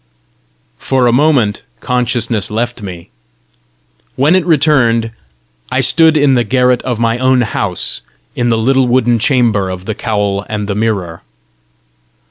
[0.79, 3.11] For a moment consciousness left me.
[4.15, 5.11] When it returned,
[5.71, 8.01] I stood in the garret of my own house,
[8.35, 11.21] in the little wooden chamber of the cowl and the mirror.